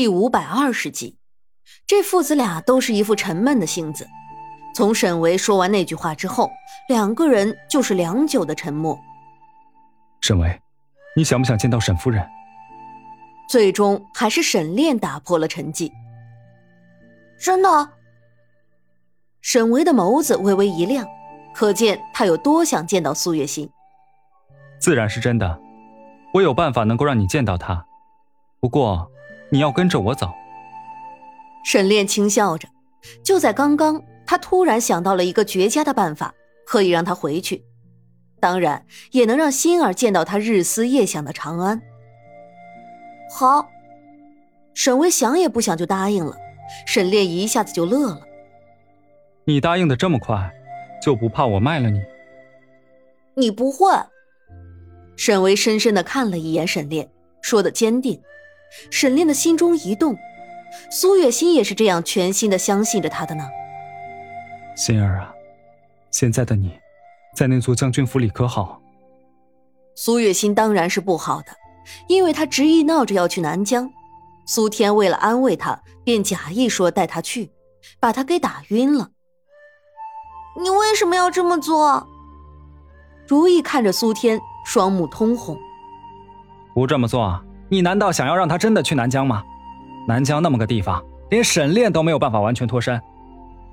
[0.00, 1.18] 第五百二十集，
[1.86, 4.08] 这父子俩都是一副沉闷的性子。
[4.74, 6.50] 从沈维说完那句话之后，
[6.88, 8.98] 两个人就是良久的沉默。
[10.22, 10.58] 沈维，
[11.14, 12.26] 你想不想见到沈夫人？
[13.46, 15.92] 最终还是沈炼打破了沉寂。
[17.38, 17.90] 真的？
[19.42, 21.06] 沈维的眸子微微一亮，
[21.52, 23.68] 可见他有多想见到苏月心。
[24.78, 25.60] 自然是真的，
[26.32, 27.84] 我有办法能够让你见到她，
[28.60, 29.06] 不过。
[29.50, 30.32] 你要跟着我走。
[31.64, 32.68] 沈炼轻笑着，
[33.22, 36.34] 就在刚刚，他突然想到了一个绝佳的办法，
[36.66, 37.64] 可以让他回去，
[38.40, 41.80] 当然也能让心儿见到他日思夜想的长安。
[43.32, 43.68] 好，
[44.74, 46.36] 沈巍想也不想就答应了。
[46.86, 48.20] 沈炼一下子就乐了
[49.44, 50.50] ：“你答应的这么快，
[51.02, 52.00] 就不怕我卖了你？”
[53.34, 53.88] 你不会。
[55.16, 57.10] 沈巍深深的看了一眼沈炼，
[57.42, 58.20] 说的坚定。
[58.90, 60.16] 沈炼的心中一动，
[60.90, 63.48] 苏月心也是这样全心的相信着他的呢。
[64.76, 65.34] 心儿啊，
[66.10, 66.78] 现在的你，
[67.34, 68.80] 在那座将军府里可好？
[69.94, 71.52] 苏月心当然是不好的，
[72.08, 73.90] 因为她执意闹着要去南疆。
[74.46, 77.52] 苏天为了安慰她，便假意说带她去，
[78.00, 79.10] 把她给打晕了。
[80.60, 82.08] 你为什么要这么做？
[83.28, 85.58] 如意看着苏天，双目通红。
[86.74, 87.40] 不这么做。
[87.72, 89.44] 你难道想要让他真的去南疆吗？
[90.08, 93.00] 南疆那么个地方，连沈炼都没有办法完全脱身，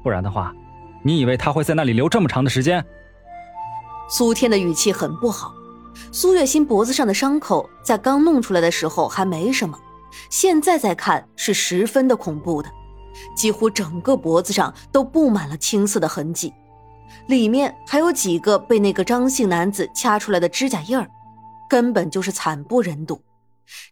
[0.03, 0.53] 不然的话，
[1.02, 2.86] 你以为他会在那里留这么长的时间？
[4.08, 5.52] 苏天的语气很不好。
[6.12, 9.75] 苏月心脖子上的伤口在刚弄出来的时候还没什么，
[10.30, 12.70] 现在再看是十分的恐怖的，
[13.36, 16.53] 几乎整个脖子上都布满了青色的痕迹，
[17.25, 21.09] 里面还有几个被那个张姓男子掐出来的指甲印儿，
[21.68, 23.20] 根本就是惨不忍睹。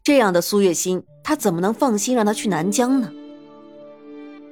[0.04, 3.12] 这样的苏月心，他怎么能放心让他去南疆呢？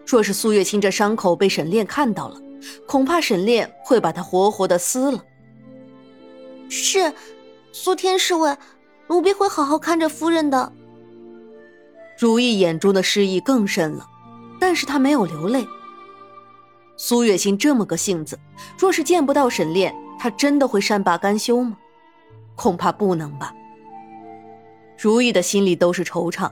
[0.05, 2.41] 若是苏月心这伤口被沈炼看到了，
[2.85, 5.23] 恐怕沈炼会把他活活的撕了。
[6.69, 7.13] 是，
[7.71, 8.57] 苏天侍卫，
[9.07, 10.71] 奴婢会好好看着夫人的。
[12.17, 14.05] 如意眼中的失意更深了，
[14.59, 15.65] 但是她没有流泪。
[16.95, 18.39] 苏月心这么个性子，
[18.77, 21.77] 若是见不到沈炼，她真的会善罢甘休吗？
[22.55, 23.53] 恐怕不能吧。
[24.97, 26.51] 如意的心里都是惆怅，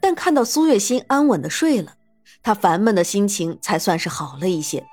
[0.00, 1.94] 但看到苏月心安稳的睡了，
[2.42, 4.84] 她烦闷的心情才算是好了一些。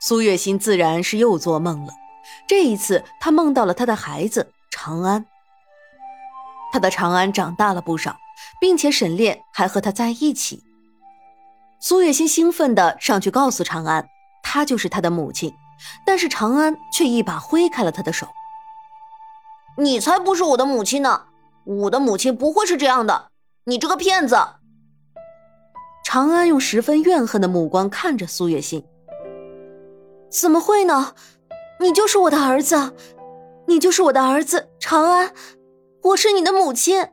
[0.00, 1.92] 苏月心自然是又做梦了，
[2.48, 5.26] 这一次她梦到了她的孩子长安。
[6.72, 8.16] 她的长安长大了不少，
[8.60, 10.62] 并且沈炼还和她在一起。
[11.80, 14.06] 苏月心兴奋的上去告诉长安，
[14.42, 15.52] 她就是他的母亲，
[16.04, 18.28] 但是长安却一把挥开了他的手
[19.76, 21.26] ：“你才不是我的母亲呢！”
[21.78, 23.30] 我的母亲不会是这样的，
[23.64, 24.36] 你这个骗子！
[26.04, 28.84] 长安用十分怨恨的目光看着苏月心。
[30.28, 31.14] 怎么会呢？
[31.78, 32.92] 你就是我的儿子，
[33.68, 35.32] 你就是我的儿子，长安，
[36.02, 37.10] 我是你的母亲。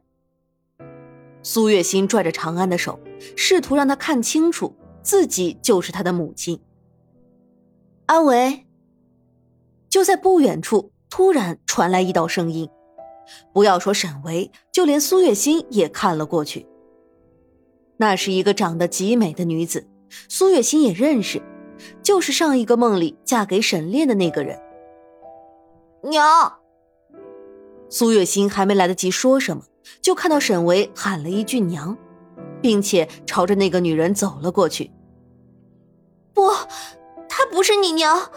[1.44, 3.00] 苏月心拽着长安的手，
[3.36, 6.60] 试图让他看清楚自己就是他的母亲。
[8.08, 8.66] 阿维，
[9.88, 12.68] 就在不远处，突然传来一道声音。
[13.54, 16.68] 不要说沈维，就连苏月心也看了过去。
[17.98, 19.88] 那是一个长得极美的女子，
[20.30, 21.42] 苏月心也认识，
[22.04, 24.60] 就是上一个梦里嫁给沈炼的那个人。
[26.04, 26.60] 娘，
[27.90, 29.64] 苏月心还没来得及说什么，
[30.02, 31.98] 就看到沈维喊了一句“娘”，
[32.62, 34.92] 并且朝着那个女人走了过去。
[36.34, 36.52] 不，
[37.28, 38.30] 她不是你娘，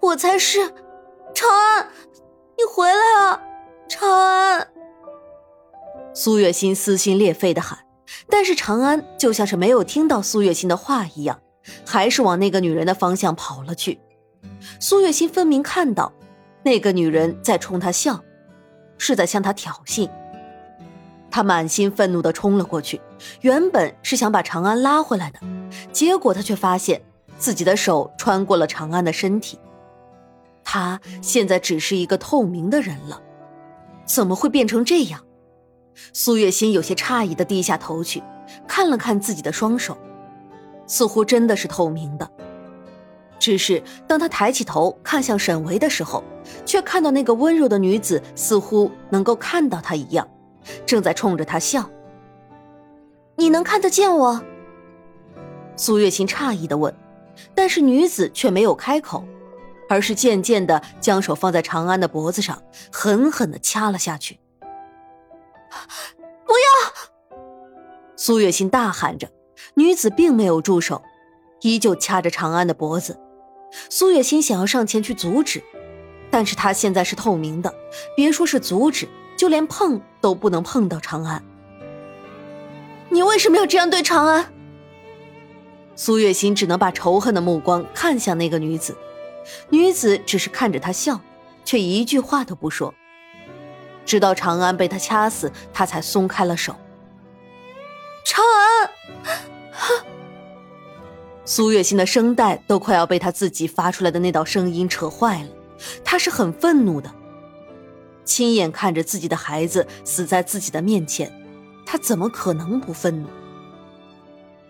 [0.00, 0.58] 我才是。
[1.32, 1.88] 长安，
[2.56, 3.42] 你回来啊！
[3.88, 4.66] 长安，
[6.12, 7.78] 苏月心撕心裂肺的喊，
[8.28, 11.40] 但是长安就像是没有听到苏月心的话一样，
[11.86, 14.00] 还是往那个女人的方向跑了去。
[14.80, 16.12] 苏月心分明看到，
[16.64, 18.20] 那个女人在冲他笑，
[18.98, 20.10] 是在向他挑衅。
[21.30, 23.00] 他满心愤怒的冲了过去，
[23.42, 25.38] 原本是想把长安拉回来的，
[25.92, 27.02] 结果他却发现
[27.38, 29.60] 自己的手穿过了长安的身体，
[30.64, 33.22] 他现在只是一个透明的人了。
[34.06, 35.20] 怎么会变成这样？
[36.12, 38.22] 苏月心有些诧异的低下头去，
[38.66, 39.96] 看了看自己的双手，
[40.86, 42.30] 似乎真的是透明的。
[43.38, 46.22] 只是当他抬起头看向沈维的时候，
[46.64, 50.26] 却看到那个温柔的女子似乎能够看到他一样，
[50.86, 51.88] 正在冲着他笑。
[53.36, 54.42] 你能看得见我？
[55.76, 56.94] 苏月心诧异的问，
[57.54, 59.24] 但是女子却没有开口。
[59.88, 62.62] 而是渐渐的将手放在长安的脖子上，
[62.92, 64.38] 狠狠的掐了下去。
[66.44, 67.36] 不要！
[68.16, 69.28] 苏月心大喊着，
[69.74, 71.02] 女子并没有住手，
[71.60, 73.18] 依旧掐着长安的脖子。
[73.90, 75.62] 苏月心想要上前去阻止，
[76.30, 77.74] 但是她现在是透明的，
[78.16, 81.44] 别说是阻止，就连碰都不能碰到长安。
[83.10, 84.52] 你为什么要这样对长安？
[85.94, 88.96] 苏月心只能把仇恨的目光看向那个女子，
[89.70, 91.20] 女子只是看着他笑，
[91.64, 92.92] 却一句话都不说。
[94.04, 96.76] 直到长安被他掐死，他才松开了手。
[98.24, 98.90] 长安，
[101.44, 105.48] 苏月心的声带都快要被他自己发出来的那道声音扯坏了。
[106.04, 107.10] 他是很愤怒的，
[108.24, 111.32] 亲眼看着自己的孩子死在自己的面前，
[111.84, 113.28] 他怎么可能不愤怒？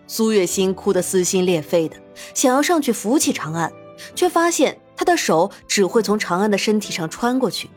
[0.05, 1.95] 苏月心哭得撕心裂肺的，
[2.33, 3.71] 想要上去扶起长安，
[4.15, 7.69] 却发现他的手只会从长安的身体上穿过去，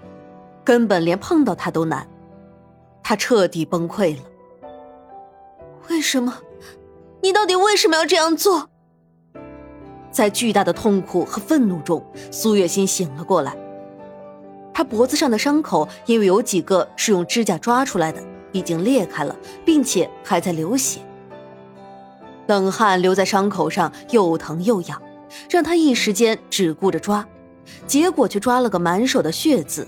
[0.64, 2.06] 根本连碰到他都难。
[3.02, 4.22] 他彻底崩溃了。
[5.88, 6.38] 为什么？
[7.22, 8.68] 你到底为什么要这样做？
[10.10, 13.56] 在巨大的痛苦和愤怒中，苏月心醒了过来。
[14.72, 18.22] 他脖子上的伤口因为有几个是用指甲抓出来的，
[18.52, 21.00] 已经裂开了，并且还在流血。
[22.46, 25.00] 冷汗流在伤口上，又疼又痒，
[25.48, 27.26] 让他一时间只顾着抓，
[27.86, 29.86] 结果却抓了个满手的血渍。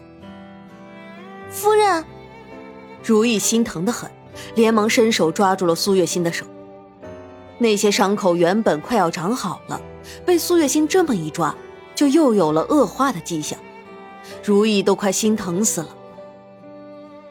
[1.51, 2.05] 夫人，
[3.03, 4.11] 如意心疼的很，
[4.55, 6.47] 连忙伸手抓住了苏月心的手。
[7.59, 9.81] 那些伤口原本快要长好了，
[10.25, 11.55] 被苏月心这么一抓，
[11.95, 13.59] 就又有了恶化的迹象。
[14.43, 15.89] 如意都快心疼死了。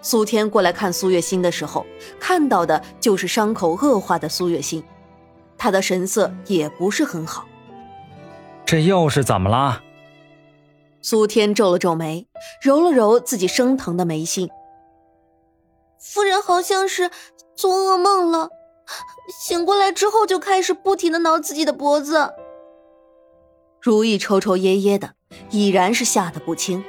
[0.01, 1.85] 苏天过来看苏月心的时候，
[2.19, 4.83] 看到的就是伤口恶化的苏月心。
[5.57, 7.45] 他的神色也不是很好，
[8.71, 9.83] 这又是怎么了？
[11.01, 12.25] 苏天皱了皱眉，
[12.61, 14.49] 揉了揉自己生疼的眉心。
[15.99, 17.11] 夫人好像是
[17.53, 18.47] 做噩梦了，
[19.43, 22.31] 醒过来之后就开始不停的挠自己的脖子。
[23.81, 25.15] 如意抽抽噎噎的，
[25.49, 26.81] 已然是吓得不轻。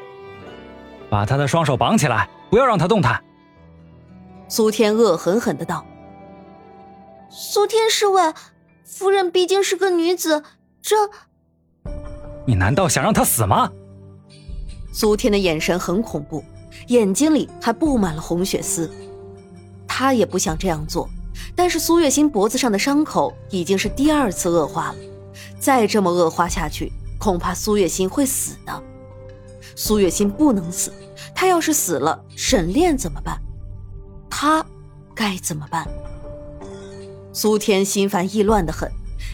[1.10, 3.20] 把他的双手绑起来，不要让他动弹。
[4.46, 5.84] 苏天恶狠狠的道
[7.28, 8.32] ：“苏天侍卫。”
[8.86, 10.44] 夫人毕竟是个女子，
[10.80, 11.10] 这……
[12.44, 13.70] 你难道想让他死吗？
[14.92, 16.44] 苏天的眼神很恐怖，
[16.88, 18.90] 眼睛里还布满了红血丝。
[19.86, 21.08] 他也不想这样做，
[21.54, 24.96] 但是苏月心脖子上的伤口已经是第二次恶化了，
[25.58, 28.82] 再这么恶化下去，恐怕苏月心会死的。
[29.76, 30.92] 苏月心不能死，
[31.34, 33.40] 他要是死了，沈炼怎么办？
[34.28, 34.64] 他
[35.14, 35.86] 该怎么办？
[37.32, 38.90] 苏天心烦意乱的很，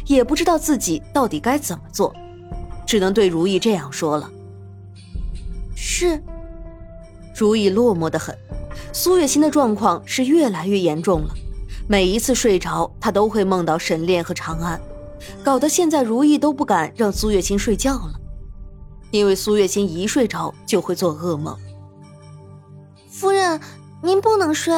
[0.07, 2.15] 也不知道自己到底该怎么做，
[2.89, 4.31] 只能对如意这样说了。
[5.77, 6.21] 是。
[7.37, 8.37] 如意落寞的很，
[8.95, 11.35] 苏月心的状况是越来越严重了，
[11.87, 14.81] 每一次睡着，她都会梦到沈炼和长安，
[15.45, 18.15] 搞得现在如意都不敢让苏月心睡觉了，
[19.11, 21.55] 因为苏月心一睡着就会做噩梦。
[23.11, 23.61] 夫人，
[24.03, 24.75] 您不能睡。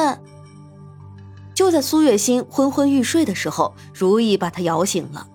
[1.55, 5.27] 就在苏月心昏昏欲睡的时候，如意把她摇醒了。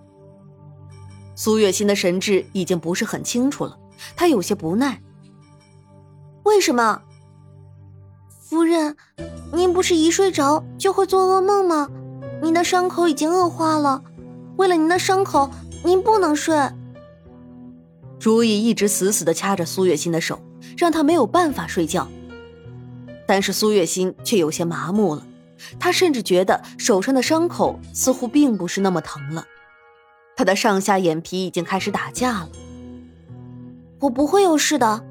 [1.36, 3.78] 苏月心的神志已经不是很清楚了，
[4.16, 5.00] 她有些不耐。
[6.44, 7.02] 为什么？
[8.40, 8.96] 夫人，
[9.52, 11.88] 您不是一睡着就会做噩梦吗？
[12.42, 14.02] 您的伤口已经恶化了，
[14.56, 15.50] 为了您的伤口，
[15.84, 16.56] 您不能睡。
[18.18, 20.40] 如意一直死死的掐着苏月心的手，
[20.78, 22.08] 让她没有办法睡觉。
[23.26, 25.26] 但是苏月心却有些麻木了。
[25.78, 29.44] 她甚至觉得手上的伤口似乎并不是那么疼了，
[30.36, 32.48] 他的上下眼皮已经开始打架了。
[33.98, 35.02] 我不会有事的。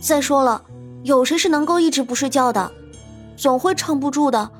[0.00, 0.62] 再说了，
[1.02, 2.70] 有谁是能够一直不睡觉的？
[3.36, 4.50] 总会撑不住的。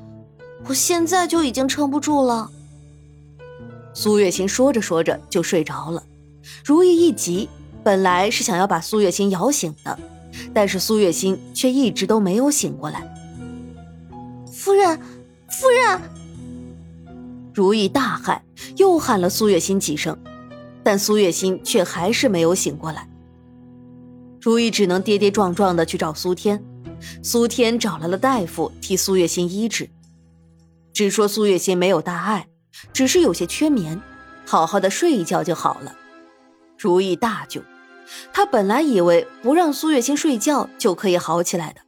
[0.67, 2.49] 我现在就已经撑不住了。
[3.93, 6.03] 苏月心说着说着就睡着了。
[6.65, 7.47] 如意一急，
[7.83, 9.97] 本来是想要把苏月心摇醒的，
[10.53, 13.07] 但是苏月心却一直都没有醒过来。
[14.51, 14.99] 夫人。
[17.57, 18.43] 如意大喊，
[18.75, 20.15] 又喊了苏月心几声，
[20.83, 23.09] 但苏月心却还是没有醒过来。
[24.39, 26.63] 如意只能跌跌撞撞的去找苏天，
[27.23, 29.89] 苏天找来了大夫替苏月心医治，
[30.93, 32.47] 只说苏月心没有大碍，
[32.93, 33.99] 只是有些缺眠，
[34.45, 35.95] 好好的睡一觉就好了。
[36.77, 37.63] 如意大窘，
[38.31, 41.81] 他本来以为不让苏月心睡觉就可以好起来的。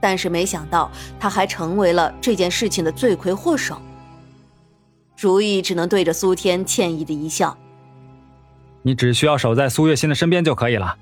[0.00, 0.90] 但是没想到，
[1.20, 3.80] 他还成为了这件事情的罪魁祸首。
[5.20, 7.58] 如意只能对着苏天歉意的一笑
[8.82, 10.96] ：“你只需要守在苏月心的身边就可以了，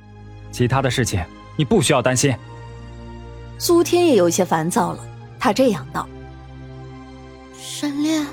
[0.51, 1.23] 其他的事情
[1.57, 2.35] 你不需要担心。”
[3.59, 5.05] 苏天也有些烦躁了，
[5.39, 6.09] 他这样道
[7.61, 8.27] ：“沈炼。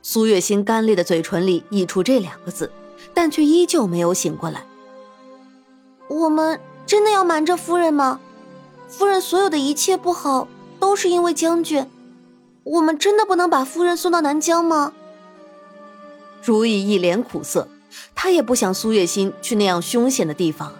[0.00, 2.70] 苏月心干裂的嘴唇里溢出这两个字，
[3.12, 4.62] 但却依旧没有醒过来。
[6.08, 8.20] 我们真的要瞒着夫人吗？
[8.86, 10.46] 夫人所有的一切不好，
[10.78, 11.84] 都是因为将军。
[12.66, 14.92] 我们真的不能把夫人送到南疆吗？
[16.42, 17.68] 如意一脸苦涩，
[18.12, 20.72] 她也不想苏月心去那样凶险的地方，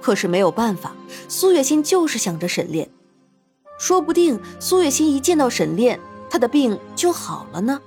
[0.00, 0.94] 可是没有办法，
[1.28, 2.88] 苏月心就是想着沈炼，
[3.80, 5.98] 说不定苏月心一见到沈炼，
[6.30, 7.80] 她的病就好了呢。